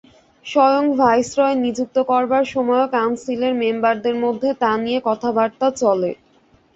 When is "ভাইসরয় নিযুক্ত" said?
0.97-1.97